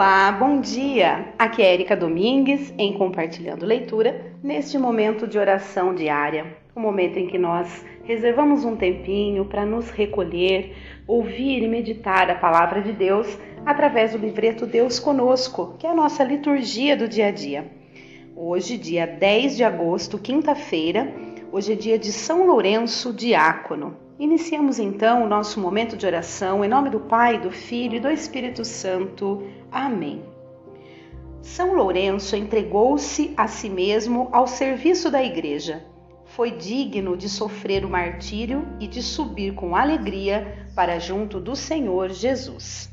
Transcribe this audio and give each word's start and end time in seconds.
Olá, 0.00 0.32
bom 0.32 0.62
dia! 0.62 1.34
Aqui 1.38 1.60
é 1.60 1.74
Erika 1.74 1.94
Domingues 1.94 2.72
em 2.78 2.94
Compartilhando 2.94 3.66
Leitura, 3.66 4.32
neste 4.42 4.78
momento 4.78 5.26
de 5.26 5.38
oração 5.38 5.94
diária, 5.94 6.56
o 6.74 6.80
um 6.80 6.82
momento 6.82 7.18
em 7.18 7.26
que 7.26 7.36
nós 7.36 7.84
reservamos 8.04 8.64
um 8.64 8.76
tempinho 8.76 9.44
para 9.44 9.66
nos 9.66 9.90
recolher, 9.90 10.74
ouvir 11.06 11.62
e 11.62 11.68
meditar 11.68 12.30
a 12.30 12.34
palavra 12.34 12.80
de 12.80 12.94
Deus 12.94 13.38
através 13.66 14.12
do 14.12 14.18
livreto 14.18 14.64
Deus 14.64 14.98
Conosco, 14.98 15.76
que 15.78 15.86
é 15.86 15.90
a 15.90 15.94
nossa 15.94 16.24
liturgia 16.24 16.96
do 16.96 17.06
dia 17.06 17.26
a 17.26 17.30
dia. 17.30 17.70
Hoje, 18.34 18.78
dia 18.78 19.06
10 19.06 19.58
de 19.58 19.64
agosto, 19.64 20.16
quinta-feira, 20.16 21.12
hoje 21.52 21.74
é 21.74 21.76
dia 21.76 21.98
de 21.98 22.10
São 22.10 22.46
Lourenço 22.46 23.12
Diácono. 23.12 23.94
Iniciamos 24.20 24.78
então 24.78 25.24
o 25.24 25.26
nosso 25.26 25.58
momento 25.58 25.96
de 25.96 26.04
oração 26.04 26.62
em 26.62 26.68
nome 26.68 26.90
do 26.90 27.00
Pai, 27.00 27.40
do 27.40 27.50
Filho 27.50 27.94
e 27.94 28.00
do 28.00 28.10
Espírito 28.10 28.66
Santo. 28.66 29.48
Amém. 29.72 30.22
São 31.40 31.74
Lourenço 31.74 32.36
entregou-se 32.36 33.32
a 33.34 33.48
si 33.48 33.70
mesmo 33.70 34.28
ao 34.30 34.46
serviço 34.46 35.10
da 35.10 35.24
Igreja. 35.24 35.82
Foi 36.26 36.50
digno 36.50 37.16
de 37.16 37.30
sofrer 37.30 37.82
o 37.82 37.88
martírio 37.88 38.68
e 38.78 38.86
de 38.86 39.02
subir 39.02 39.54
com 39.54 39.74
alegria 39.74 40.66
para 40.76 40.98
junto 40.98 41.40
do 41.40 41.56
Senhor 41.56 42.10
Jesus. 42.10 42.90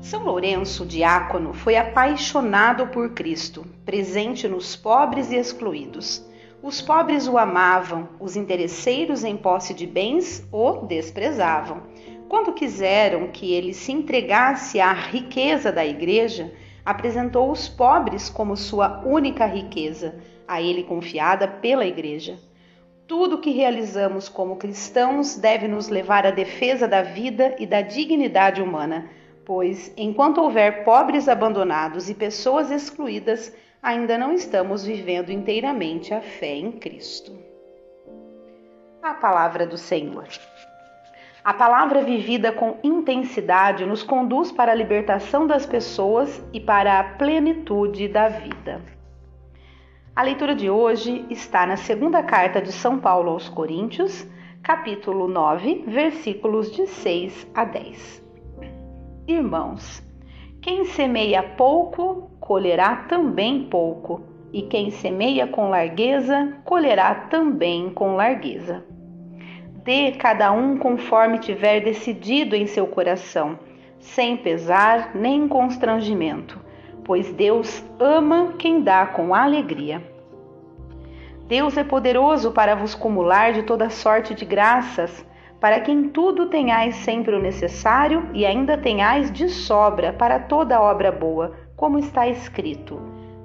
São 0.00 0.24
Lourenço, 0.24 0.86
diácono, 0.86 1.52
foi 1.52 1.76
apaixonado 1.76 2.86
por 2.86 3.10
Cristo, 3.10 3.66
presente 3.84 4.48
nos 4.48 4.74
pobres 4.74 5.30
e 5.30 5.36
excluídos 5.36 6.29
os 6.62 6.82
pobres 6.82 7.26
o 7.26 7.38
amavam, 7.38 8.08
os 8.20 8.36
interesseiros 8.36 9.24
em 9.24 9.36
posse 9.36 9.72
de 9.72 9.86
bens 9.86 10.46
o 10.52 10.84
desprezavam. 10.86 11.82
Quando 12.28 12.52
quiseram 12.52 13.28
que 13.28 13.54
ele 13.54 13.72
se 13.72 13.90
entregasse 13.92 14.78
à 14.78 14.92
riqueza 14.92 15.72
da 15.72 15.84
igreja, 15.84 16.52
apresentou 16.84 17.50
os 17.50 17.68
pobres 17.68 18.28
como 18.28 18.56
sua 18.56 19.02
única 19.04 19.46
riqueza, 19.46 20.16
a 20.46 20.60
ele 20.60 20.82
confiada 20.84 21.48
pela 21.48 21.86
igreja. 21.86 22.38
Tudo 23.06 23.38
que 23.38 23.50
realizamos 23.50 24.28
como 24.28 24.56
cristãos 24.56 25.36
deve 25.36 25.66
nos 25.66 25.88
levar 25.88 26.26
à 26.26 26.30
defesa 26.30 26.86
da 26.86 27.02
vida 27.02 27.56
e 27.58 27.66
da 27.66 27.80
dignidade 27.80 28.62
humana, 28.62 29.08
pois, 29.44 29.92
enquanto 29.96 30.40
houver 30.40 30.84
pobres 30.84 31.28
abandonados 31.28 32.08
e 32.08 32.14
pessoas 32.14 32.70
excluídas, 32.70 33.52
ainda 33.82 34.18
não 34.18 34.32
estamos 34.32 34.84
vivendo 34.84 35.30
inteiramente 35.30 36.12
a 36.12 36.20
fé 36.20 36.54
em 36.54 36.72
Cristo. 36.72 37.32
A 39.02 39.14
palavra 39.14 39.66
do 39.66 39.78
Senhor. 39.78 40.28
A 41.42 41.54
palavra 41.54 42.02
vivida 42.02 42.52
com 42.52 42.76
intensidade 42.82 43.86
nos 43.86 44.02
conduz 44.02 44.52
para 44.52 44.72
a 44.72 44.74
libertação 44.74 45.46
das 45.46 45.64
pessoas 45.64 46.44
e 46.52 46.60
para 46.60 47.00
a 47.00 47.04
plenitude 47.04 48.08
da 48.08 48.28
vida. 48.28 48.82
A 50.14 50.22
leitura 50.22 50.54
de 50.54 50.68
hoje 50.68 51.24
está 51.30 51.64
na 51.64 51.76
segunda 51.76 52.22
carta 52.22 52.60
de 52.60 52.70
São 52.72 52.98
Paulo 52.98 53.30
aos 53.30 53.48
Coríntios, 53.48 54.26
capítulo 54.62 55.26
9, 55.26 55.84
versículos 55.86 56.70
de 56.70 56.86
6 56.86 57.46
a 57.54 57.64
10. 57.64 58.22
Irmãos, 59.26 60.02
quem 60.62 60.84
semeia 60.84 61.42
pouco, 61.42 62.30
colherá 62.38 62.96
também 63.08 63.64
pouco, 63.64 64.22
e 64.52 64.62
quem 64.62 64.90
semeia 64.90 65.46
com 65.46 65.70
largueza, 65.70 66.58
colherá 66.64 67.14
também 67.14 67.88
com 67.88 68.14
largueza. 68.14 68.84
Dê 69.82 70.12
cada 70.12 70.52
um 70.52 70.76
conforme 70.76 71.38
tiver 71.38 71.80
decidido 71.80 72.54
em 72.54 72.66
seu 72.66 72.86
coração, 72.86 73.58
sem 73.98 74.36
pesar 74.36 75.14
nem 75.14 75.48
constrangimento, 75.48 76.60
pois 77.04 77.32
Deus 77.32 77.82
ama 77.98 78.54
quem 78.58 78.82
dá 78.82 79.06
com 79.06 79.34
alegria. 79.34 80.02
Deus 81.46 81.76
é 81.78 81.84
poderoso 81.84 82.52
para 82.52 82.74
vos 82.74 82.94
cumular 82.94 83.54
de 83.54 83.62
toda 83.62 83.88
sorte 83.88 84.34
de 84.34 84.44
graças 84.44 85.24
para 85.60 85.78
que 85.80 85.92
em 85.92 86.08
tudo 86.08 86.46
tenhais 86.46 86.96
sempre 86.96 87.34
o 87.34 87.40
necessário 87.40 88.28
e 88.32 88.46
ainda 88.46 88.78
tenhais 88.78 89.30
de 89.30 89.48
sobra 89.48 90.12
para 90.12 90.38
toda 90.38 90.80
obra 90.80 91.12
boa, 91.12 91.52
como 91.76 91.98
está 91.98 92.26
escrito: 92.26 93.00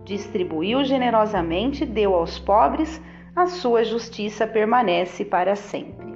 Distribuiu 0.05 0.83
generosamente, 0.85 1.85
deu 1.85 2.15
aos 2.15 2.39
pobres, 2.39 3.01
a 3.35 3.47
sua 3.47 3.83
justiça 3.83 4.47
permanece 4.47 5.25
para 5.25 5.55
sempre. 5.55 6.15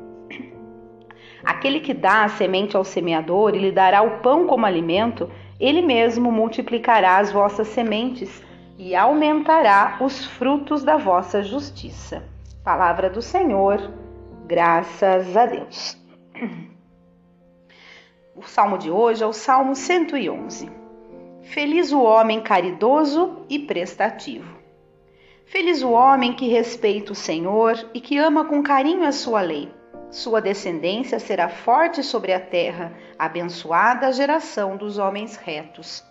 Aquele 1.43 1.81
que 1.81 1.93
dá 1.93 2.23
a 2.23 2.29
semente 2.29 2.77
ao 2.77 2.83
semeador 2.83 3.55
e 3.55 3.59
lhe 3.59 3.71
dará 3.71 4.01
o 4.01 4.19
pão 4.19 4.47
como 4.47 4.65
alimento, 4.65 5.29
ele 5.59 5.81
mesmo 5.81 6.31
multiplicará 6.31 7.17
as 7.17 7.31
vossas 7.31 7.67
sementes 7.67 8.41
e 8.77 8.95
aumentará 8.95 9.97
os 9.99 10.25
frutos 10.25 10.83
da 10.83 10.95
vossa 10.95 11.43
justiça. 11.43 12.23
Palavra 12.63 13.09
do 13.09 13.21
Senhor 13.21 13.98
Graças 14.49 15.37
a 15.37 15.45
Deus. 15.45 15.95
O 18.35 18.41
salmo 18.41 18.79
de 18.79 18.89
hoje 18.89 19.23
é 19.23 19.27
o 19.27 19.31
Salmo 19.31 19.75
111. 19.75 20.71
Feliz 21.43 21.91
o 21.91 22.01
homem 22.01 22.41
caridoso 22.41 23.45
e 23.47 23.59
prestativo. 23.59 24.57
Feliz 25.45 25.83
o 25.83 25.91
homem 25.91 26.33
que 26.33 26.47
respeita 26.47 27.11
o 27.11 27.15
Senhor 27.15 27.77
e 27.93 28.01
que 28.01 28.17
ama 28.17 28.43
com 28.43 28.63
carinho 28.63 29.05
a 29.05 29.11
sua 29.11 29.41
lei. 29.41 29.71
Sua 30.09 30.41
descendência 30.41 31.19
será 31.19 31.47
forte 31.47 32.01
sobre 32.01 32.33
a 32.33 32.39
terra, 32.39 32.91
abençoada 33.19 34.07
a 34.07 34.11
geração 34.11 34.77
dos 34.77 34.97
homens 34.97 35.35
retos. 35.35 36.03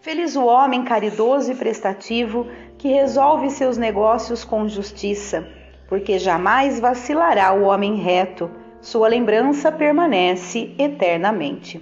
Feliz 0.00 0.36
o 0.36 0.44
homem 0.44 0.84
caridoso 0.84 1.50
e 1.50 1.56
prestativo 1.56 2.46
que 2.78 2.86
resolve 2.86 3.50
seus 3.50 3.76
negócios 3.76 4.44
com 4.44 4.68
justiça 4.68 5.57
porque 5.88 6.18
jamais 6.18 6.78
vacilará 6.78 7.52
o 7.54 7.62
homem 7.62 7.96
reto, 7.96 8.50
sua 8.80 9.08
lembrança 9.08 9.72
permanece 9.72 10.74
eternamente. 10.78 11.80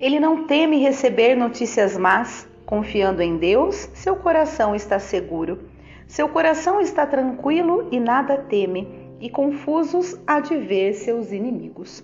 Ele 0.00 0.20
não 0.20 0.46
teme 0.46 0.78
receber 0.78 1.34
notícias 1.34 1.96
más, 1.96 2.48
confiando 2.64 3.20
em 3.20 3.36
Deus, 3.36 3.90
seu 3.94 4.14
coração 4.14 4.74
está 4.74 4.98
seguro. 5.00 5.68
Seu 6.06 6.28
coração 6.28 6.80
está 6.80 7.04
tranquilo 7.04 7.88
e 7.90 7.98
nada 7.98 8.38
teme, 8.38 8.88
e 9.20 9.28
confusos 9.28 10.18
há 10.26 10.38
de 10.38 10.56
ver 10.56 10.94
seus 10.94 11.32
inimigos. 11.32 12.02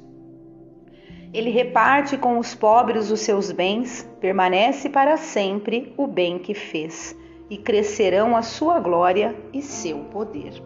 Ele 1.33 1.51
reparte 1.51 2.19
com 2.19 2.39
os 2.39 2.55
pobres 2.55 3.11
os 3.11 3.21
seus 3.21 3.51
bens, 3.53 4.09
permanece 4.21 4.89
para 4.89 5.17
sempre 5.17 5.95
o 5.97 6.06
bem 6.06 6.39
que 6.39 6.53
fez 6.53 7.17
e 7.49 7.56
crescerão 7.59 8.37
a 8.37 8.43
sua 8.43 8.81
glória 8.81 9.34
e 9.53 9.60
seu 9.62 9.99
poder. 10.05 10.62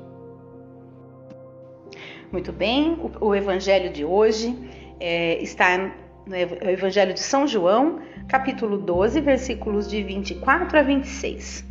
Muito 2.30 2.52
bem, 2.52 2.98
o, 3.20 3.34
evangelho 3.34 3.90
de 3.90 4.04
hoje 4.04 4.54
é, 5.00 5.42
está 5.42 5.94
no 6.26 6.36
Evangelho 6.36 7.14
de 7.14 7.20
São 7.20 7.46
João, 7.46 8.00
capítulo 8.28 8.76
12, 8.76 9.20
versículos 9.22 9.88
de 9.88 10.02
24 10.02 10.78
a 10.78 10.82
26. 10.82 11.64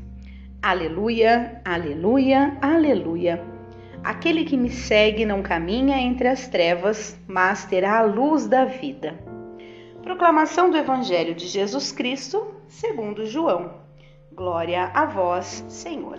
Aleluia, 0.61 1.61
aleluia, 1.63 2.57
aleluia. 2.59 3.39
Aquele 4.03 4.43
que 4.45 4.57
me 4.57 4.71
segue 4.71 5.25
não 5.25 5.43
caminha 5.43 5.97
entre 5.99 6.27
as 6.27 6.47
trevas, 6.47 7.15
mas 7.27 7.65
terá 7.65 7.99
a 7.99 8.03
luz 8.03 8.47
da 8.47 8.65
vida. 8.65 9.13
Proclamação 10.01 10.71
do 10.71 10.77
Evangelho 10.77 11.35
de 11.35 11.45
Jesus 11.45 11.91
Cristo, 11.91 12.55
segundo 12.67 13.27
João. 13.27 13.86
Glória 14.37 14.91
a 14.93 15.03
vós, 15.03 15.65
Senhor. 15.67 16.17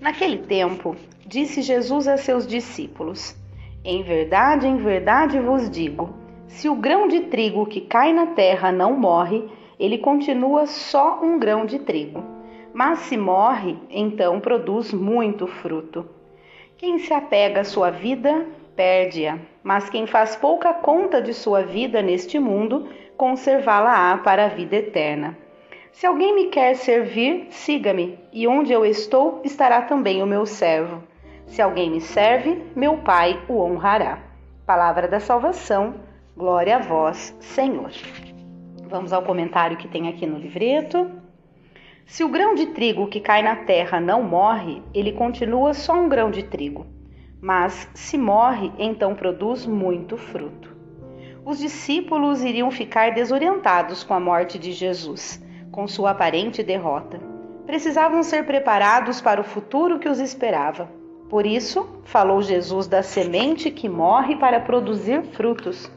Naquele 0.00 0.38
tempo, 0.38 0.94
disse 1.26 1.62
Jesus 1.62 2.06
a 2.06 2.16
seus 2.16 2.46
discípulos: 2.46 3.36
Em 3.84 4.04
verdade, 4.04 4.68
em 4.68 4.76
verdade 4.76 5.40
vos 5.40 5.68
digo: 5.68 6.14
se 6.46 6.68
o 6.68 6.76
grão 6.76 7.08
de 7.08 7.22
trigo 7.22 7.66
que 7.66 7.80
cai 7.80 8.12
na 8.12 8.26
terra 8.26 8.70
não 8.70 8.96
morre, 8.96 9.50
ele 9.80 9.98
continua 9.98 10.64
só 10.66 11.18
um 11.20 11.40
grão 11.40 11.66
de 11.66 11.80
trigo. 11.80 12.22
Mas 12.72 13.00
se 13.00 13.16
morre, 13.16 13.76
então 13.90 14.38
produz 14.38 14.92
muito 14.92 15.48
fruto. 15.48 16.06
Quem 16.78 17.00
se 17.00 17.12
apega 17.12 17.62
à 17.62 17.64
sua 17.64 17.90
vida, 17.90 18.46
perde-a, 18.76 19.40
mas 19.64 19.90
quem 19.90 20.06
faz 20.06 20.36
pouca 20.36 20.72
conta 20.72 21.20
de 21.20 21.34
sua 21.34 21.64
vida 21.64 22.00
neste 22.00 22.38
mundo, 22.38 22.88
conservá-la-á 23.16 24.18
para 24.18 24.44
a 24.44 24.48
vida 24.48 24.76
eterna. 24.76 25.36
Se 25.92 26.06
alguém 26.06 26.34
me 26.34 26.46
quer 26.46 26.74
servir, 26.76 27.48
siga-me, 27.50 28.18
e 28.32 28.46
onde 28.46 28.72
eu 28.72 28.86
estou 28.86 29.40
estará 29.44 29.82
também 29.82 30.22
o 30.22 30.26
meu 30.26 30.46
servo. 30.46 31.02
Se 31.46 31.60
alguém 31.60 31.90
me 31.90 32.00
serve, 32.00 32.62
meu 32.76 32.98
Pai 32.98 33.42
o 33.48 33.60
honrará. 33.60 34.18
Palavra 34.64 35.08
da 35.08 35.18
salvação, 35.18 35.96
glória 36.36 36.76
a 36.76 36.78
vós, 36.78 37.36
Senhor. 37.40 37.90
Vamos 38.88 39.12
ao 39.12 39.22
comentário 39.22 39.76
que 39.76 39.88
tem 39.88 40.08
aqui 40.08 40.26
no 40.26 40.38
livreto. 40.38 41.10
Se 42.06 42.24
o 42.24 42.28
grão 42.28 42.54
de 42.54 42.66
trigo 42.66 43.08
que 43.08 43.20
cai 43.20 43.42
na 43.42 43.56
terra 43.56 44.00
não 44.00 44.22
morre, 44.22 44.82
ele 44.94 45.12
continua 45.12 45.74
só 45.74 45.94
um 45.94 46.08
grão 46.08 46.30
de 46.30 46.44
trigo. 46.44 46.86
Mas 47.40 47.90
se 47.94 48.16
morre, 48.16 48.72
então 48.78 49.14
produz 49.14 49.66
muito 49.66 50.16
fruto. 50.16 50.76
os 51.44 51.58
discípulos 51.58 52.42
iriam 52.42 52.70
ficar 52.70 53.12
desorientados 53.12 54.04
com 54.04 54.14
a 54.14 54.20
morte 54.20 54.58
de 54.58 54.72
Jesus, 54.72 55.42
com 55.70 55.86
sua 55.86 56.10
aparente 56.10 56.62
derrota. 56.62 57.20
Precisavam 57.66 58.22
ser 58.22 58.44
preparados 58.46 59.20
para 59.20 59.40
o 59.40 59.44
futuro 59.44 59.98
que 59.98 60.08
os 60.08 60.18
esperava. 60.18 60.88
Por 61.28 61.46
isso, 61.46 62.00
falou 62.04 62.42
Jesus 62.42 62.88
da 62.88 63.02
semente 63.02 63.70
que 63.70 63.88
morre 63.88 64.34
para 64.36 64.58
produzir 64.58 65.22
frutos. 65.22 65.90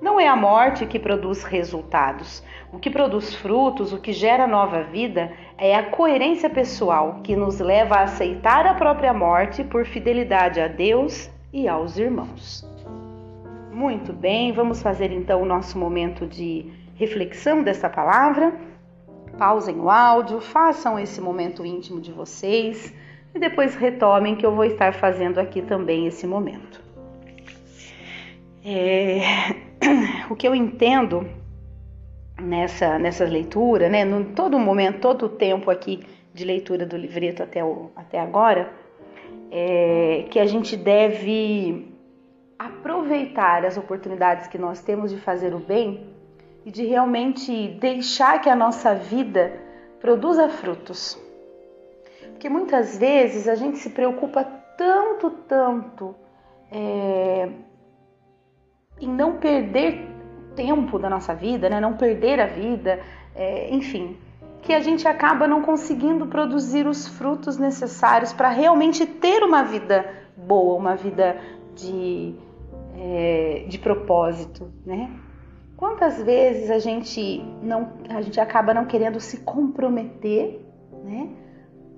Não 0.00 0.20
é 0.20 0.28
a 0.28 0.36
morte 0.36 0.86
que 0.86 0.98
produz 0.98 1.42
resultados. 1.42 2.44
O 2.72 2.78
que 2.78 2.88
produz 2.88 3.34
frutos, 3.34 3.92
o 3.92 3.98
que 3.98 4.12
gera 4.12 4.46
nova 4.46 4.84
vida, 4.84 5.32
é 5.56 5.74
a 5.74 5.90
coerência 5.90 6.48
pessoal 6.48 7.20
que 7.24 7.34
nos 7.34 7.58
leva 7.58 7.96
a 7.96 8.02
aceitar 8.02 8.64
a 8.66 8.74
própria 8.74 9.12
morte 9.12 9.64
por 9.64 9.84
fidelidade 9.84 10.60
a 10.60 10.68
Deus 10.68 11.28
e 11.52 11.66
aos 11.66 11.98
irmãos. 11.98 12.64
Muito 13.72 14.12
bem, 14.12 14.52
vamos 14.52 14.80
fazer 14.80 15.10
então 15.10 15.42
o 15.42 15.46
nosso 15.46 15.76
momento 15.78 16.26
de 16.26 16.70
reflexão 16.94 17.62
dessa 17.62 17.88
palavra. 17.88 18.52
Pausem 19.38 19.78
o 19.78 19.88
áudio, 19.88 20.40
façam 20.40 20.98
esse 20.98 21.20
momento 21.20 21.64
íntimo 21.64 22.00
de 22.00 22.10
vocês 22.10 22.92
e 23.32 23.38
depois 23.38 23.76
retomem 23.76 24.34
que 24.34 24.44
eu 24.44 24.52
vou 24.52 24.64
estar 24.64 24.92
fazendo 24.92 25.38
aqui 25.38 25.62
também 25.62 26.06
esse 26.08 26.26
momento. 26.26 26.82
É, 28.64 29.20
o 30.28 30.34
que 30.34 30.46
eu 30.46 30.56
entendo 30.56 31.24
nessa, 32.40 32.98
nessa 32.98 33.24
leitura, 33.24 33.88
né, 33.88 34.04
no 34.04 34.24
todo 34.24 34.58
momento, 34.58 34.98
todo 34.98 35.26
o 35.26 35.28
tempo 35.28 35.70
aqui 35.70 36.00
de 36.34 36.44
leitura 36.44 36.84
do 36.84 36.96
livreto 36.96 37.40
até, 37.40 37.64
o, 37.64 37.92
até 37.94 38.18
agora, 38.18 38.72
é 39.52 40.26
que 40.30 40.40
a 40.40 40.46
gente 40.46 40.76
deve 40.76 41.94
aproveitar 42.58 43.64
as 43.64 43.76
oportunidades 43.76 44.48
que 44.48 44.58
nós 44.58 44.82
temos 44.82 45.12
de 45.12 45.18
fazer 45.18 45.54
o 45.54 45.60
bem 45.60 46.17
e 46.68 46.70
de 46.70 46.84
realmente 46.84 47.68
deixar 47.80 48.42
que 48.42 48.50
a 48.50 48.54
nossa 48.54 48.94
vida 48.94 49.58
produza 49.98 50.50
frutos. 50.50 51.18
Porque 52.32 52.46
muitas 52.46 52.98
vezes 52.98 53.48
a 53.48 53.54
gente 53.54 53.78
se 53.78 53.88
preocupa 53.88 54.44
tanto, 54.76 55.30
tanto 55.48 56.14
é, 56.70 57.48
em 59.00 59.08
não 59.08 59.38
perder 59.38 60.06
tempo 60.54 60.98
da 60.98 61.08
nossa 61.08 61.34
vida, 61.34 61.70
né? 61.70 61.80
não 61.80 61.96
perder 61.96 62.38
a 62.38 62.46
vida, 62.46 63.00
é, 63.34 63.74
enfim, 63.74 64.18
que 64.60 64.74
a 64.74 64.80
gente 64.80 65.08
acaba 65.08 65.48
não 65.48 65.62
conseguindo 65.62 66.26
produzir 66.26 66.86
os 66.86 67.08
frutos 67.08 67.56
necessários 67.56 68.34
para 68.34 68.50
realmente 68.50 69.06
ter 69.06 69.42
uma 69.42 69.62
vida 69.62 70.04
boa, 70.36 70.76
uma 70.76 70.94
vida 70.94 71.34
de, 71.74 72.34
é, 72.94 73.64
de 73.66 73.78
propósito, 73.78 74.70
né? 74.84 75.10
Quantas 75.78 76.22
vezes 76.22 76.70
a 76.70 76.78
gente 76.78 77.42
não, 77.62 77.94
a 78.10 78.20
gente 78.20 78.38
acaba 78.38 78.74
não 78.74 78.84
querendo 78.84 79.18
se 79.18 79.38
comprometer, 79.38 80.60
né? 81.02 81.30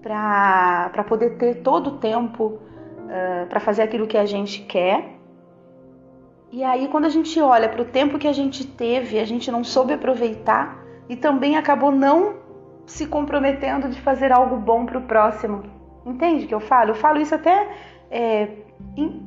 Para 0.01 1.05
poder 1.09 1.37
ter 1.37 1.63
todo 1.63 1.89
o 1.89 1.99
tempo 1.99 2.45
uh, 2.45 3.49
para 3.49 3.59
fazer 3.59 3.83
aquilo 3.83 4.07
que 4.07 4.17
a 4.17 4.25
gente 4.25 4.63
quer 4.63 5.19
e 6.53 6.65
aí, 6.65 6.89
quando 6.89 7.05
a 7.05 7.09
gente 7.09 7.41
olha 7.41 7.69
para 7.69 7.81
o 7.81 7.85
tempo 7.85 8.19
que 8.19 8.27
a 8.27 8.33
gente 8.33 8.67
teve, 8.67 9.21
a 9.21 9.25
gente 9.25 9.53
não 9.53 9.63
soube 9.63 9.93
aproveitar 9.93 10.85
e 11.09 11.15
também 11.15 11.57
acabou 11.57 11.93
não 11.93 12.41
se 12.85 13.07
comprometendo 13.07 13.89
de 13.89 14.01
fazer 14.01 14.33
algo 14.33 14.57
bom 14.57 14.85
para 14.85 14.99
o 14.99 15.03
próximo. 15.03 15.63
Entende 16.05 16.45
o 16.45 16.49
que 16.49 16.55
eu 16.55 16.61
falo? 16.61 16.91
Eu 16.91 16.95
falo 16.97 17.21
isso 17.21 17.37
até 17.37 17.69
é, 18.11 18.49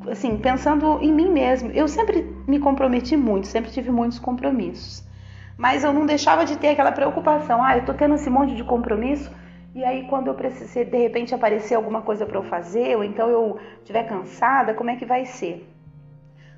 assim, 0.09 0.37
pensando 0.37 0.99
em 1.01 1.11
mim 1.11 1.29
mesmo. 1.29 1.71
Eu 1.71 1.87
sempre 1.87 2.21
me 2.47 2.59
comprometi 2.59 3.15
muito, 3.17 3.47
sempre 3.47 3.71
tive 3.71 3.91
muitos 3.91 4.19
compromissos. 4.19 5.03
Mas 5.57 5.83
eu 5.83 5.93
não 5.93 6.05
deixava 6.05 6.45
de 6.45 6.57
ter 6.57 6.69
aquela 6.69 6.91
preocupação. 6.91 7.63
Ah, 7.63 7.77
eu 7.77 7.85
tô 7.85 7.93
tendo 7.93 8.15
esse 8.15 8.29
monte 8.29 8.55
de 8.55 8.63
compromisso. 8.63 9.31
E 9.75 9.83
aí, 9.83 10.07
quando 10.07 10.27
eu 10.27 10.35
precisar, 10.35 10.83
de 10.83 10.97
repente, 10.97 11.33
aparecer 11.33 11.75
alguma 11.75 12.01
coisa 12.01 12.25
para 12.25 12.37
eu 12.37 12.43
fazer, 12.43 12.95
ou 12.95 13.03
então 13.03 13.27
eu 13.29 13.59
estiver 13.79 14.03
cansada, 14.03 14.73
como 14.73 14.89
é 14.91 14.95
que 14.95 15.05
vai 15.05 15.25
ser? 15.25 15.67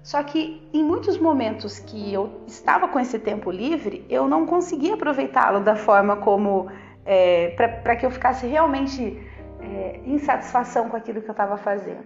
Só 0.03 0.21
que 0.21 0.69
em 0.73 0.83
muitos 0.83 1.17
momentos 1.17 1.79
que 1.79 2.13
eu 2.13 2.41
estava 2.45 2.87
com 2.87 2.99
esse 2.99 3.17
tempo 3.17 3.49
livre, 3.49 4.05
eu 4.09 4.27
não 4.27 4.45
conseguia 4.45 4.93
aproveitá-lo 4.93 5.61
da 5.61 5.75
forma 5.75 6.17
como 6.17 6.67
é, 7.05 7.49
para 7.83 7.95
que 7.95 8.05
eu 8.05 8.11
ficasse 8.11 8.45
realmente 8.45 9.17
é, 9.61 9.99
em 10.05 10.19
satisfação 10.19 10.89
com 10.89 10.97
aquilo 10.97 11.21
que 11.21 11.27
eu 11.27 11.31
estava 11.31 11.57
fazendo. 11.57 12.05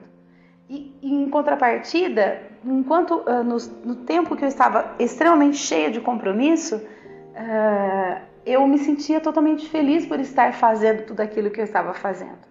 E, 0.70 0.94
em 1.02 1.28
contrapartida, 1.30 2.44
enquanto 2.64 3.16
uh, 3.22 3.44
no, 3.44 3.58
no, 3.84 3.96
tempo 3.96 4.36
que 4.36 4.44
eu 4.44 4.48
estava 4.48 4.94
extremamente 5.00 5.58
cheia 5.58 5.90
de 5.90 6.00
compromisso, 6.00 6.76
uh, 6.76 8.22
eu 8.46 8.68
me 8.68 8.78
sentia 8.78 9.20
totalmente 9.20 9.68
feliz 9.68 10.06
por 10.06 10.20
estar 10.20 10.54
fazendo 10.54 11.08
tudo 11.08 11.22
aquilo 11.22 11.50
que 11.50 11.60
eu 11.60 11.64
estava 11.64 11.94
fazendo. 11.94 12.48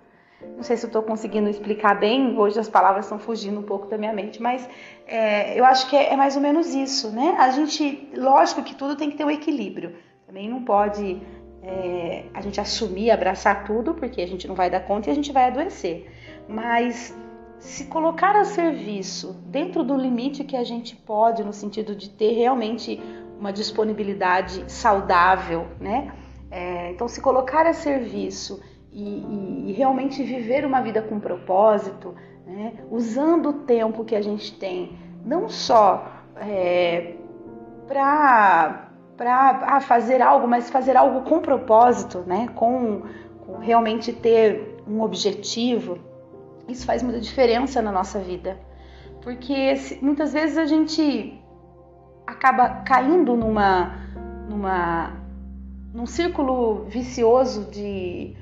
Não 0.56 0.64
sei 0.64 0.76
se 0.76 0.86
estou 0.86 1.02
conseguindo 1.02 1.48
explicar 1.48 1.94
bem, 1.94 2.36
hoje 2.36 2.58
as 2.58 2.68
palavras 2.68 3.04
estão 3.04 3.18
fugindo 3.18 3.60
um 3.60 3.62
pouco 3.62 3.86
da 3.86 3.96
minha 3.96 4.12
mente, 4.12 4.42
mas 4.42 4.68
é, 5.06 5.58
eu 5.58 5.64
acho 5.64 5.88
que 5.88 5.96
é, 5.96 6.12
é, 6.12 6.16
mais 6.16 6.34
ou 6.34 6.42
menos 6.42 6.74
isso, 6.74 7.10
né? 7.10 7.36
A 7.38 7.50
gente, 7.50 8.10
lógico 8.16 8.62
que 8.64 8.74
tudo 8.74 8.96
tem 8.96 9.10
que 9.10 9.16
ter 9.16 9.24
um 9.24 9.30
equilíbrio. 9.30 9.94
Também 10.26 10.48
não 10.48 10.64
pode 10.64 11.22
é, 11.62 12.24
a 12.34 12.40
gente 12.40 12.60
assumir, 12.60 13.10
abraçar 13.12 13.64
tudo, 13.64 13.94
porque 13.94 14.20
a 14.20 14.26
gente 14.26 14.48
não 14.48 14.54
vai 14.56 14.68
dar 14.68 14.80
conta 14.80 15.08
e 15.08 15.12
a 15.12 15.14
gente 15.14 15.32
vai 15.32 15.46
adoecer. 15.46 16.10
Mas 16.48 17.14
se 17.58 17.86
colocar 17.86 18.36
a 18.36 18.44
serviço 18.44 19.32
dentro 19.46 19.82
do 19.82 19.96
limite 19.96 20.44
que 20.44 20.56
a 20.56 20.64
gente 20.64 20.94
pode, 20.94 21.42
no 21.42 21.52
sentido 21.52 21.94
de 21.94 22.08
ter 22.10 22.32
realmente 22.32 23.00
uma 23.38 23.52
disponibilidade 23.52 24.64
saudável, 24.70 25.66
né? 25.80 26.12
É, 26.50 26.90
então, 26.90 27.06
se 27.06 27.20
colocar 27.20 27.66
a 27.66 27.72
serviço 27.72 28.60
e, 28.90 29.68
e, 29.68 29.72
realmente 29.72 30.22
viver 30.22 30.64
uma 30.64 30.80
vida 30.80 31.02
com 31.02 31.20
propósito, 31.20 32.14
né? 32.46 32.72
usando 32.90 33.50
o 33.50 33.52
tempo 33.52 34.04
que 34.04 34.16
a 34.16 34.22
gente 34.22 34.54
tem, 34.58 34.98
não 35.24 35.48
só 35.48 36.10
é, 36.36 37.14
para 37.86 38.88
ah, 39.20 39.80
fazer 39.80 40.22
algo, 40.22 40.48
mas 40.48 40.70
fazer 40.70 40.96
algo 40.96 41.20
com 41.28 41.40
propósito, 41.40 42.24
né? 42.26 42.48
com, 42.54 43.02
com 43.44 43.58
realmente 43.58 44.10
ter 44.12 44.82
um 44.88 45.02
objetivo, 45.02 45.98
isso 46.68 46.86
faz 46.86 47.02
muita 47.02 47.20
diferença 47.20 47.80
na 47.82 47.90
nossa 47.90 48.18
vida. 48.18 48.58
Porque 49.22 49.74
muitas 50.00 50.32
vezes 50.32 50.56
a 50.56 50.66
gente 50.66 51.42
acaba 52.26 52.68
caindo 52.82 53.34
numa, 53.36 53.94
numa, 54.48 55.12
num 55.92 56.06
círculo 56.06 56.84
vicioso 56.88 57.70
de 57.70 58.36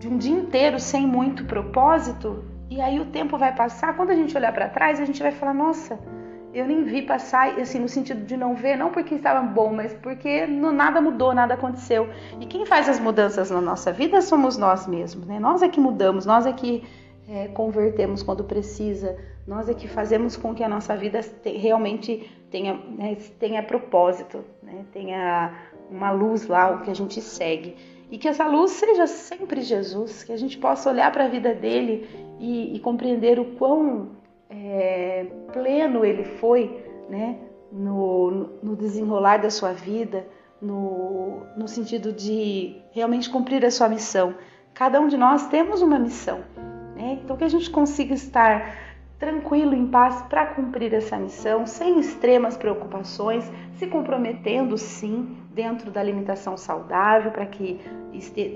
de 0.00 0.08
um 0.08 0.16
dia 0.16 0.34
inteiro 0.34 0.80
sem 0.80 1.06
muito 1.06 1.44
propósito, 1.44 2.42
e 2.70 2.80
aí 2.80 2.98
o 2.98 3.04
tempo 3.04 3.36
vai 3.36 3.54
passar, 3.54 3.94
quando 3.94 4.10
a 4.10 4.14
gente 4.14 4.34
olhar 4.34 4.52
para 4.52 4.68
trás, 4.68 4.98
a 4.98 5.04
gente 5.04 5.22
vai 5.22 5.30
falar: 5.30 5.52
"Nossa, 5.52 5.98
eu 6.54 6.66
nem 6.66 6.84
vi 6.84 7.02
passar", 7.02 7.60
assim, 7.60 7.78
no 7.78 7.88
sentido 7.88 8.24
de 8.24 8.34
não 8.34 8.54
ver, 8.54 8.76
não 8.78 8.90
porque 8.90 9.14
estava 9.14 9.42
bom, 9.46 9.74
mas 9.74 9.92
porque 9.92 10.46
nada 10.46 11.02
mudou, 11.02 11.34
nada 11.34 11.52
aconteceu. 11.52 12.08
E 12.40 12.46
quem 12.46 12.64
faz 12.64 12.88
as 12.88 12.98
mudanças 12.98 13.50
na 13.50 13.60
nossa 13.60 13.92
vida 13.92 14.22
somos 14.22 14.56
nós 14.56 14.86
mesmos, 14.86 15.26
né? 15.26 15.38
Nós 15.38 15.62
é 15.62 15.68
que 15.68 15.78
mudamos, 15.78 16.24
nós 16.24 16.46
é 16.46 16.52
que 16.52 16.82
é, 17.30 17.46
convertemos 17.46 18.24
quando 18.24 18.42
precisa, 18.42 19.16
nós 19.46 19.68
é 19.68 19.74
que 19.74 19.86
fazemos 19.86 20.36
com 20.36 20.52
que 20.52 20.64
a 20.64 20.68
nossa 20.68 20.96
vida 20.96 21.20
te, 21.20 21.50
realmente 21.50 22.28
tenha, 22.50 22.74
né, 22.74 23.16
tenha 23.38 23.62
propósito, 23.62 24.44
né? 24.60 24.84
tenha 24.92 25.54
uma 25.88 26.10
luz 26.10 26.48
lá, 26.48 26.70
o 26.72 26.82
que 26.82 26.90
a 26.90 26.94
gente 26.94 27.20
segue. 27.20 27.76
E 28.10 28.18
que 28.18 28.26
essa 28.26 28.48
luz 28.48 28.72
seja 28.72 29.06
sempre 29.06 29.60
Jesus, 29.60 30.24
que 30.24 30.32
a 30.32 30.36
gente 30.36 30.58
possa 30.58 30.90
olhar 30.90 31.12
para 31.12 31.26
a 31.26 31.28
vida 31.28 31.54
dele 31.54 32.08
e, 32.40 32.74
e, 32.74 32.80
compreender 32.80 33.38
o 33.38 33.44
quão 33.56 34.08
é, 34.50 35.26
pleno 35.52 36.04
ele 36.04 36.24
foi 36.24 36.84
né, 37.08 37.38
no, 37.70 38.48
no 38.60 38.74
desenrolar 38.74 39.36
da 39.36 39.50
sua 39.50 39.72
vida, 39.72 40.26
no, 40.60 41.44
no 41.56 41.68
sentido 41.68 42.12
de 42.12 42.82
realmente 42.90 43.30
cumprir 43.30 43.64
a 43.64 43.70
sua 43.70 43.88
missão. 43.88 44.34
Cada 44.74 45.00
um 45.00 45.06
de 45.06 45.16
nós 45.16 45.46
temos 45.46 45.80
uma 45.80 45.98
missão. 45.98 46.40
Né? 47.00 47.18
Então, 47.24 47.36
que 47.36 47.44
a 47.44 47.48
gente 47.48 47.70
consiga 47.70 48.12
estar 48.12 48.76
tranquilo, 49.18 49.74
em 49.74 49.86
paz 49.86 50.22
para 50.22 50.46
cumprir 50.46 50.94
essa 50.94 51.16
missão, 51.16 51.66
sem 51.66 51.98
extremas 51.98 52.56
preocupações, 52.56 53.50
se 53.76 53.86
comprometendo 53.86 54.78
sim 54.78 55.36
dentro 55.52 55.90
da 55.90 56.00
alimentação 56.00 56.56
saudável 56.56 57.30
para 57.30 57.44
que 57.44 57.80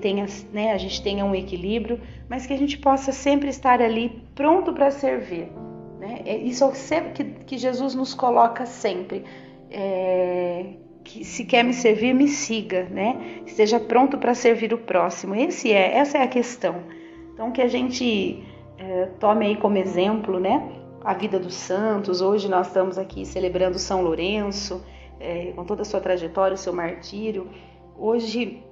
tenha, 0.01 0.25
né, 0.51 0.73
a 0.73 0.77
gente 0.77 1.03
tenha 1.03 1.23
um 1.23 1.35
equilíbrio, 1.35 1.99
mas 2.27 2.45
que 2.45 2.53
a 2.53 2.57
gente 2.57 2.77
possa 2.79 3.11
sempre 3.11 3.49
estar 3.49 3.81
ali 3.81 4.23
pronto 4.33 4.73
para 4.73 4.89
servir. 4.89 5.51
Né? 5.99 6.21
É 6.25 6.37
isso 6.37 6.63
é 6.63 6.73
sempre 6.73 7.11
que, 7.11 7.23
que 7.23 7.57
Jesus 7.57 7.93
nos 7.93 8.13
coloca 8.13 8.65
sempre. 8.65 9.23
É, 9.69 10.65
que 11.03 11.23
se 11.23 11.45
quer 11.45 11.63
me 11.63 11.73
servir, 11.73 12.15
me 12.15 12.27
siga, 12.27 12.87
né? 12.89 13.41
Esteja 13.45 13.79
pronto 13.79 14.17
para 14.17 14.33
servir 14.33 14.73
o 14.73 14.77
próximo. 14.79 15.35
Esse 15.35 15.71
é, 15.71 15.97
essa 15.97 16.17
é 16.17 16.23
a 16.23 16.27
questão. 16.27 16.81
Então 17.35 17.51
que 17.51 17.61
a 17.61 17.67
gente 17.67 18.43
é, 18.77 19.07
tome 19.19 19.45
aí 19.45 19.57
como 19.57 19.77
exemplo, 19.77 20.39
né? 20.39 20.71
a 21.05 21.13
vida 21.13 21.39
dos 21.39 21.53
santos. 21.53 22.19
Hoje 22.19 22.49
nós 22.49 22.67
estamos 22.67 22.97
aqui 22.97 23.25
celebrando 23.25 23.77
São 23.77 24.01
Lourenço, 24.01 24.83
é, 25.19 25.51
com 25.55 25.63
toda 25.63 25.83
a 25.83 25.85
sua 25.85 26.01
trajetória, 26.01 26.55
o 26.55 26.57
seu 26.57 26.73
martírio. 26.73 27.47
Hoje 27.95 28.63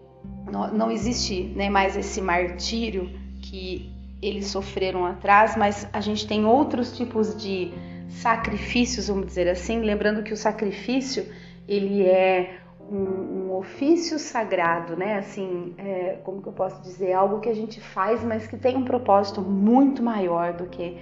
não 0.74 0.90
existe 0.90 1.54
nem 1.56 1.70
mais 1.70 1.96
esse 1.96 2.22
martírio 2.22 3.10
que 3.42 3.94
eles 4.22 4.48
sofreram 4.48 5.06
atrás, 5.06 5.56
mas 5.56 5.88
a 5.94 6.02
gente 6.02 6.26
tem 6.26 6.46
outros 6.46 6.98
tipos 6.98 7.38
de 7.38 7.72
sacrifícios, 8.10 9.10
vamos 9.10 9.28
dizer 9.28 9.48
assim, 9.48 9.82
lembrando 9.82 10.24
que 10.24 10.34
o 10.34 10.38
sacrifício 10.38 11.28
ele 11.68 12.04
é 12.04 12.63
um, 12.92 13.48
um 13.48 13.56
ofício 13.56 14.20
sagrado, 14.20 14.96
né? 14.96 15.18
Assim, 15.18 15.74
é, 15.78 16.20
como 16.24 16.42
que 16.42 16.48
eu 16.48 16.54
posso 16.54 16.82
dizer, 16.82 17.14
algo 17.14 17.40
que 17.40 17.50
a 17.50 17.56
gente 17.56 17.80
faz, 17.80 18.24
mas 18.24 18.48
que 18.48 18.58
tem 18.58 18.76
um 18.76 18.84
propósito 18.84 19.42
muito 19.42 20.02
maior 20.04 20.54
do 20.54 20.66
que 20.68 20.98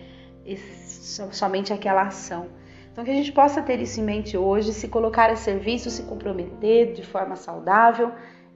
esse, 0.46 1.30
somente 1.32 1.74
aquela 1.74 2.04
ação. 2.04 2.48
Então, 2.92 3.06
que 3.06 3.12
a 3.12 3.16
gente 3.16 3.32
possa 3.32 3.62
ter 3.62 3.80
isso 3.80 4.02
em 4.02 4.04
mente 4.04 4.38
hoje, 4.38 4.74
se 4.74 4.88
colocar 4.88 5.30
a 5.30 5.36
serviço, 5.36 5.90
se 5.90 6.04
comprometer 6.04 6.94
de 6.94 7.06
forma 7.06 7.36
saudável 7.36 8.12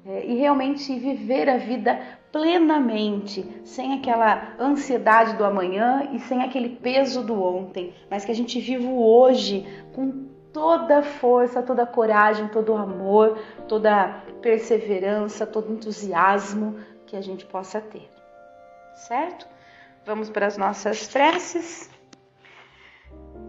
é, 0.05 0.25
e 0.25 0.35
realmente 0.35 0.97
viver 0.99 1.49
a 1.49 1.57
vida 1.57 1.99
plenamente, 2.31 3.45
sem 3.63 3.93
aquela 3.93 4.55
ansiedade 4.59 5.37
do 5.37 5.45
amanhã 5.45 6.09
e 6.11 6.19
sem 6.19 6.43
aquele 6.43 6.67
peso 6.67 7.23
do 7.23 7.41
ontem, 7.41 7.93
mas 8.11 8.25
que 8.25 8.31
a 8.31 8.35
gente 8.35 8.59
viva 8.59 8.85
o 8.85 9.01
hoje 9.01 9.65
com 9.93 10.34
toda 10.55 10.99
a 10.99 11.03
força, 11.03 11.61
toda 11.61 11.83
a 11.83 11.85
coragem, 11.85 12.47
todo 12.47 12.71
o 12.71 12.77
amor, 12.77 13.37
toda 13.67 13.93
a 13.93 14.07
perseverança, 14.41 15.45
todo 15.45 15.67
o 15.67 15.73
entusiasmo 15.73 16.79
que 17.05 17.17
a 17.17 17.21
gente 17.21 17.45
possa 17.45 17.81
ter. 17.81 18.09
Certo? 18.95 19.45
Vamos 20.05 20.29
para 20.29 20.45
as 20.45 20.55
nossas 20.55 21.07
preces. 21.07 21.91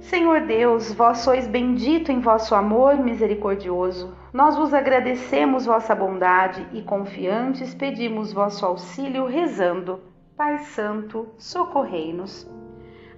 Senhor 0.01 0.41
Deus, 0.47 0.93
vós 0.93 1.19
sois 1.19 1.47
bendito 1.47 2.11
em 2.11 2.19
vosso 2.19 2.57
amor 2.57 2.97
misericordioso. 2.97 4.13
Nós 4.33 4.57
vos 4.57 4.75
agradecemos 4.75 5.65
vossa 5.65 5.95
bondade 5.95 6.67
e, 6.73 6.83
confiantes, 6.83 7.73
pedimos 7.73 8.33
vosso 8.33 8.67
auxílio, 8.67 9.27
rezando: 9.27 10.01
Pai 10.37 10.59
Santo, 10.59 11.29
socorrei-nos. 11.39 12.56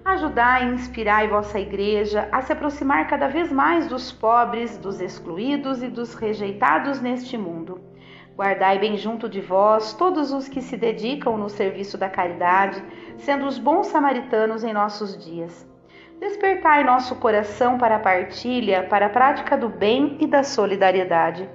Ajudai 0.03 0.63
e 0.63 0.73
inspirai 0.73 1.27
vossa 1.27 1.59
Igreja 1.59 2.27
a 2.31 2.41
se 2.41 2.51
aproximar 2.51 3.07
cada 3.07 3.27
vez 3.27 3.51
mais 3.51 3.87
dos 3.87 4.11
pobres, 4.11 4.77
dos 4.77 4.99
excluídos 4.99 5.83
e 5.83 5.87
dos 5.87 6.13
rejeitados 6.13 7.01
neste 7.01 7.37
mundo. 7.37 7.81
Guardai 8.35 8.79
bem 8.79 8.95
junto 8.95 9.27
de 9.27 9.41
vós 9.41 9.93
todos 9.93 10.31
os 10.31 10.47
que 10.47 10.61
se 10.61 10.77
dedicam 10.77 11.37
no 11.37 11.49
serviço 11.49 11.97
da 11.97 12.09
caridade, 12.09 12.81
sendo 13.17 13.45
os 13.45 13.59
bons 13.59 13.87
samaritanos 13.87 14.63
em 14.63 14.71
nossos 14.71 15.17
dias. 15.17 15.67
Despertai 16.19 16.83
nosso 16.83 17.15
coração 17.17 17.77
para 17.77 17.97
a 17.97 17.99
partilha, 17.99 18.83
para 18.83 19.07
a 19.07 19.09
prática 19.09 19.57
do 19.57 19.69
bem 19.69 20.17
e 20.19 20.27
da 20.27 20.43
solidariedade. 20.43 21.49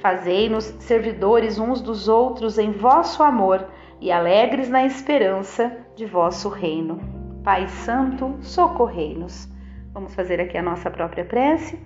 Fazei-nos 0.00 0.64
servidores 0.78 1.58
uns 1.58 1.80
dos 1.80 2.08
outros 2.08 2.56
em 2.56 2.70
vosso 2.70 3.22
amor 3.22 3.66
e 4.00 4.12
alegres 4.12 4.68
na 4.68 4.84
esperança 4.84 5.76
de 5.96 6.06
vosso 6.06 6.48
reino. 6.48 7.17
Pai 7.48 7.66
Santo, 7.66 8.36
socorrei-nos. 8.42 9.48
Vamos 9.94 10.14
fazer 10.14 10.38
aqui 10.38 10.58
a 10.58 10.62
nossa 10.62 10.90
própria 10.90 11.24
prece. 11.24 11.78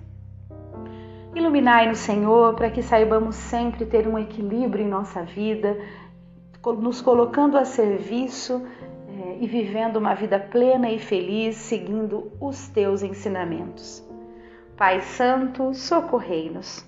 Iluminai-nos, 1.33 1.99
Senhor, 1.99 2.53
para 2.53 2.69
que 2.69 2.83
saibamos 2.83 3.37
sempre 3.37 3.85
ter 3.85 4.05
um 4.05 4.19
equilíbrio 4.19 4.83
em 4.83 4.89
nossa 4.89 5.23
vida, 5.23 5.79
nos 6.65 7.01
colocando 7.01 7.57
a 7.57 7.63
serviço 7.63 8.61
é, 9.07 9.37
e 9.39 9.47
vivendo 9.47 9.95
uma 9.95 10.13
vida 10.13 10.37
plena 10.37 10.89
e 10.89 10.99
feliz, 10.99 11.55
seguindo 11.55 12.29
os 12.41 12.67
teus 12.67 13.01
ensinamentos. 13.01 14.05
Pai 14.75 14.99
Santo, 14.99 15.73
socorrei-nos. 15.73 16.85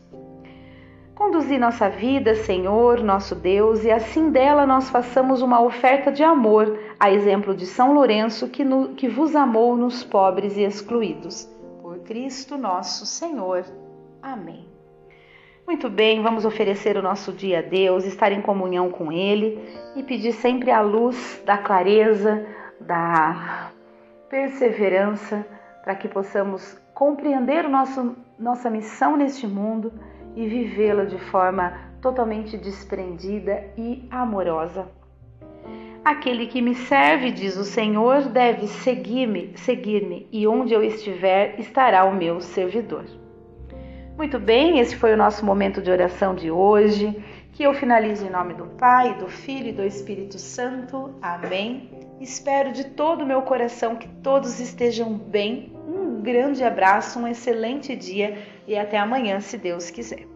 Conduzi 1.15 1.57
nossa 1.57 1.87
vida, 1.87 2.35
Senhor, 2.35 3.01
nosso 3.01 3.35
Deus, 3.35 3.85
e 3.85 3.89
assim 3.89 4.31
dela 4.31 4.67
nós 4.67 4.89
façamos 4.89 5.41
uma 5.41 5.61
oferta 5.61 6.11
de 6.11 6.25
amor, 6.25 6.77
a 6.99 7.11
exemplo 7.11 7.55
de 7.55 7.65
São 7.65 7.93
Lourenço, 7.93 8.49
que, 8.49 8.63
no, 8.63 8.89
que 8.89 9.07
vos 9.07 9.35
amou 9.35 9.75
nos 9.75 10.03
pobres 10.03 10.57
e 10.57 10.63
excluídos. 10.63 11.49
Por 11.81 11.99
Cristo 11.99 12.57
nosso 12.57 13.05
Senhor. 13.05 13.65
Amém. 14.21 14.67
Muito 15.67 15.89
bem, 15.89 16.21
vamos 16.21 16.45
oferecer 16.45 16.95
o 16.95 17.01
nosso 17.01 17.31
dia 17.31 17.59
a 17.59 17.61
Deus, 17.61 18.05
estar 18.05 18.31
em 18.31 18.41
comunhão 18.41 18.91
com 18.91 19.11
Ele 19.11 19.59
e 19.95 20.03
pedir 20.03 20.31
sempre 20.33 20.69
a 20.69 20.79
luz 20.79 21.41
da 21.43 21.57
clareza, 21.57 22.45
da 22.79 23.71
perseverança, 24.29 25.45
para 25.83 25.95
que 25.95 26.07
possamos 26.07 26.77
compreender 26.93 27.67
nosso, 27.67 28.15
nossa 28.37 28.69
missão 28.69 29.17
neste 29.17 29.47
mundo 29.47 29.91
e 30.35 30.47
vivê-la 30.47 31.05
de 31.05 31.17
forma 31.17 31.73
totalmente 31.99 32.57
desprendida 32.57 33.65
e 33.75 34.07
amorosa. 34.11 34.87
Aquele 36.05 36.45
que 36.45 36.61
me 36.61 36.75
serve, 36.75 37.31
diz 37.31 37.57
o 37.57 37.63
Senhor, 37.63 38.29
deve 38.29 38.67
seguir-me, 38.67 39.53
seguir-me, 39.55 40.27
e 40.31 40.45
onde 40.45 40.71
eu 40.71 40.83
estiver 40.83 41.59
estará 41.59 42.05
o 42.05 42.13
meu 42.13 42.39
servidor. 42.39 43.05
Muito 44.15 44.37
bem, 44.37 44.77
esse 44.77 44.95
foi 44.95 45.15
o 45.15 45.17
nosso 45.17 45.43
momento 45.43 45.81
de 45.81 45.89
oração 45.89 46.35
de 46.35 46.51
hoje. 46.51 47.17
Que 47.53 47.63
eu 47.63 47.73
finalize 47.73 48.23
em 48.23 48.29
nome 48.29 48.53
do 48.53 48.65
Pai, 48.65 49.15
do 49.15 49.27
Filho 49.27 49.69
e 49.69 49.73
do 49.73 49.83
Espírito 49.83 50.37
Santo. 50.37 51.15
Amém. 51.23 51.89
Espero 52.21 52.71
de 52.71 52.83
todo 52.83 53.23
o 53.23 53.25
meu 53.25 53.41
coração 53.41 53.95
que 53.95 54.07
todos 54.07 54.59
estejam 54.59 55.17
bem. 55.17 55.73
Um 55.87 56.21
grande 56.21 56.63
abraço, 56.63 57.17
um 57.17 57.27
excelente 57.27 57.95
dia 57.95 58.37
e 58.67 58.77
até 58.77 58.99
amanhã, 58.99 59.39
se 59.39 59.57
Deus 59.57 59.89
quiser. 59.89 60.34